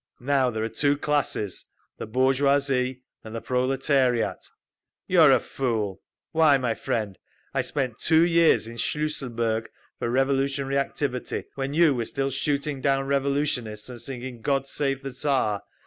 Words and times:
Now 0.19 0.49
there 0.49 0.63
are 0.63 0.67
two 0.67 0.97
classes, 0.97 1.63
the 1.99 2.07
bourgeoisie 2.07 3.03
and 3.23 3.35
the 3.35 3.39
proletariat—" 3.39 4.43
"You 5.05 5.21
are 5.21 5.31
a 5.31 5.39
fool! 5.39 6.01
Why, 6.31 6.57
my 6.57 6.73
friend, 6.73 7.19
I 7.53 7.61
spent 7.61 7.99
two 7.99 8.25
years 8.25 8.65
in 8.65 8.77
Schlüsselburg 8.77 9.67
for 9.99 10.09
revolutionary 10.09 10.79
activity, 10.79 11.43
when 11.53 11.75
you 11.75 11.93
were 11.93 12.05
still 12.05 12.31
shooting 12.31 12.81
down 12.81 13.05
revolutionists 13.05 13.89
and 13.89 14.01
singing 14.01 14.41
'God 14.41 14.67
Save 14.67 15.03
the 15.03 15.11
Tsar! 15.11 15.61